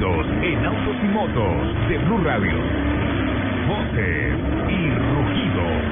[0.00, 2.56] en autos y motos de Blue Radio.
[3.66, 5.82] Voces y rugidos.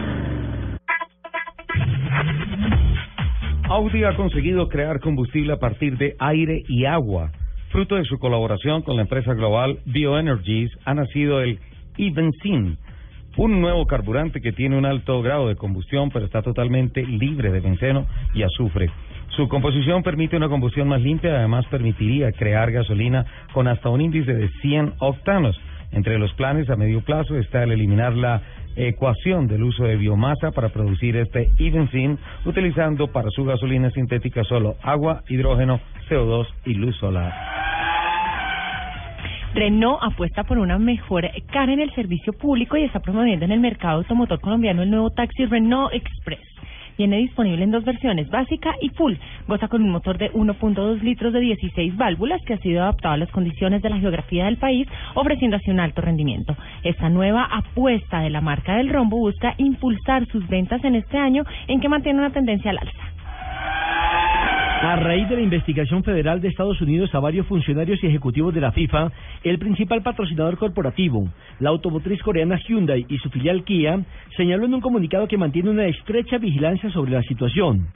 [3.68, 7.32] Audi ha conseguido crear combustible a partir de aire y agua.
[7.70, 11.58] Fruto de su colaboración con la empresa global Bioenergies ha nacido el
[11.98, 12.76] e-benzene,
[13.36, 17.58] un nuevo carburante que tiene un alto grado de combustión pero está totalmente libre de
[17.58, 18.88] benceno y azufre.
[19.36, 24.32] Su composición permite una combustión más limpia además permitiría crear gasolina con hasta un índice
[24.32, 25.60] de 100 octanos.
[25.92, 28.40] Entre los planes a medio plazo está el eliminar la
[28.76, 34.76] ecuación del uso de biomasa para producir este e-benzene utilizando para su gasolina sintética solo
[34.82, 37.34] agua, hidrógeno, CO2 y luz solar.
[39.54, 43.60] Renault apuesta por una mejor cara en el servicio público y está promoviendo en el
[43.60, 46.55] mercado automotor colombiano el nuevo taxi Renault Express.
[46.98, 49.14] Viene disponible en dos versiones, básica y full.
[49.46, 53.18] Goza con un motor de 1.2 litros de 16 válvulas que ha sido adaptado a
[53.18, 56.56] las condiciones de la geografía del país, ofreciendo así un alto rendimiento.
[56.82, 61.44] Esta nueva apuesta de la marca del rombo busca impulsar sus ventas en este año
[61.68, 63.15] en que mantiene una tendencia al alza.
[64.78, 68.60] A raíz de la investigación federal de Estados Unidos a varios funcionarios y ejecutivos de
[68.60, 69.10] la FIFA,
[69.42, 71.28] el principal patrocinador corporativo,
[71.60, 73.98] la automotriz coreana Hyundai y su filial Kia,
[74.36, 77.88] señaló en un comunicado que mantiene una estrecha vigilancia sobre la situación.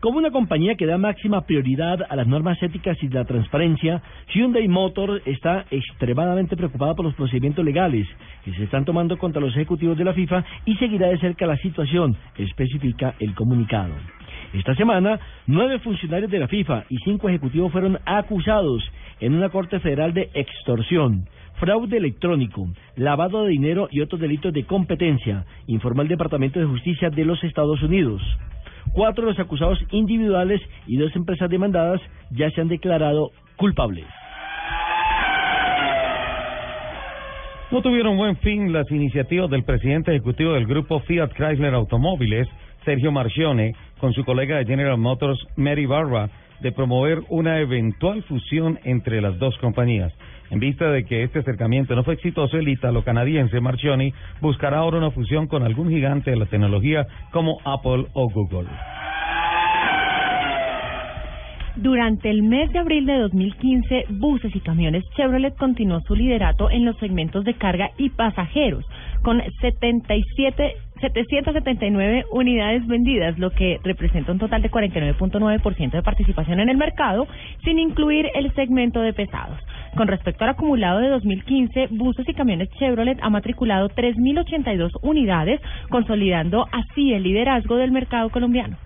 [0.00, 4.02] Como una compañía que da máxima prioridad a las normas éticas y la transparencia,
[4.34, 8.08] Hyundai Motor está extremadamente preocupada por los procedimientos legales
[8.44, 11.56] que se están tomando contra los ejecutivos de la FIFA y seguirá de cerca la
[11.58, 13.92] situación, especifica el comunicado.
[14.54, 18.88] Esta semana, nueve funcionarios de la FIFA y cinco ejecutivos fueron acusados
[19.18, 21.26] en una corte federal de extorsión,
[21.58, 27.10] fraude electrónico, lavado de dinero y otros delitos de competencia, informó el Departamento de Justicia
[27.10, 28.22] de los Estados Unidos.
[28.92, 34.06] Cuatro de los acusados individuales y dos empresas demandadas ya se han declarado culpables.
[37.72, 42.46] No tuvieron buen fin las iniciativas del presidente ejecutivo del grupo Fiat Chrysler Automóviles,
[42.84, 43.74] Sergio Marchione,
[44.04, 46.28] con su colega de General Motors, Mary Barra,
[46.60, 50.12] de promover una eventual fusión entre las dos compañías.
[50.50, 55.10] En vista de que este acercamiento no fue exitoso, el ítalo-canadiense Marchioni buscará ahora una
[55.10, 58.68] fusión con algún gigante de la tecnología como Apple o Google.
[61.76, 66.84] Durante el mes de abril de 2015, buses y camiones Chevrolet continuó su liderato en
[66.84, 68.84] los segmentos de carga y pasajeros,
[69.24, 76.68] con 77 779 unidades vendidas, lo que representa un total de 49.9% de participación en
[76.68, 77.26] el mercado,
[77.64, 79.58] sin incluir el segmento de pesados.
[79.96, 85.60] Con respecto al acumulado de 2015, buses y camiones Chevrolet ha matriculado 3.082 unidades,
[85.90, 88.76] consolidando así el liderazgo del mercado colombiano.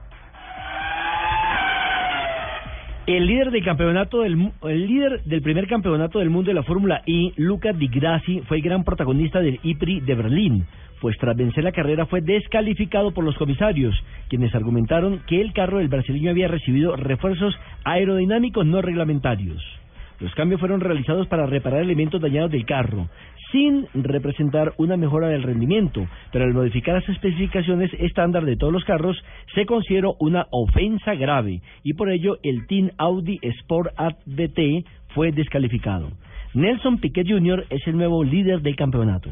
[3.09, 7.01] El líder del campeonato del el líder del primer campeonato del mundo de la Fórmula
[7.07, 10.67] E, Luca Di Grassi, fue el gran protagonista del IPRI de Berlín,
[11.01, 13.95] pues tras vencer la carrera fue descalificado por los comisarios,
[14.29, 19.78] quienes argumentaron que el carro del brasileño había recibido refuerzos aerodinámicos no reglamentarios.
[20.21, 23.09] Los cambios fueron realizados para reparar elementos dañados del carro,
[23.53, 28.85] sin representar una mejora del rendimiento, pero al modificar las especificaciones estándar de todos los
[28.85, 29.17] carros,
[29.55, 34.85] se consideró una ofensa grave y por ello el Team Audi Sport ADT
[35.15, 36.11] fue descalificado.
[36.55, 37.67] Nelson Piquet Jr.
[37.71, 39.31] es el nuevo líder del campeonato.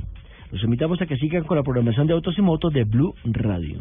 [0.53, 3.81] Los invitamos a que sigan con la programación de Autos y Motos de Blue Radio.